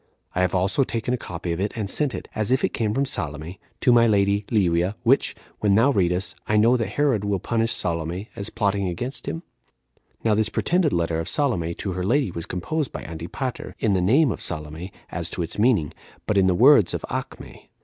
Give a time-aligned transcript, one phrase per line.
[0.33, 3.59] I have also taken a copy and sent it, as if it came from Salome,
[3.81, 8.27] to my lady [Livia]; which, when thou readest, I know that Herod Will punish Salome,
[8.35, 9.43] as plotting against him?'
[10.23, 14.01] Now this pretended letter of Salome to her lady was composed by Antipater, in the
[14.01, 15.93] name of Salome, as to its meaning,
[16.25, 17.69] but in the words of Acme.